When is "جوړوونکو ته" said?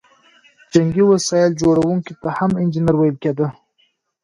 1.61-2.27